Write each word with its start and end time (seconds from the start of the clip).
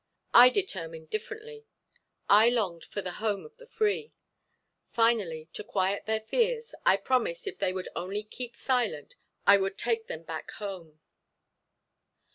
I 0.33 0.49
determined 0.49 1.11
differently. 1.11 1.67
I 2.27 2.49
longed 2.49 2.85
for 2.85 3.03
the 3.03 3.11
home 3.21 3.45
of 3.45 3.55
the 3.57 3.67
free. 3.67 4.15
Finally, 4.89 5.47
to 5.53 5.63
quiet 5.63 6.07
their 6.07 6.21
fears, 6.21 6.73
I 6.87 6.97
promised 6.97 7.45
if 7.45 7.59
they 7.59 7.71
would 7.71 7.87
only 7.95 8.23
keep 8.23 8.55
silent 8.55 9.15
I 9.45 9.57
would 9.57 9.77
take 9.77 10.07
them 10.07 10.23
back 10.23 10.49
home. 10.53 11.01